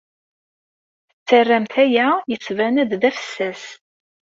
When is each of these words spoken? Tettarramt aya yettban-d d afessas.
Tettarramt 1.11 1.73
aya 1.83 2.07
yettban-d 2.31 2.91
d 3.01 3.03
afessas. 3.09 3.63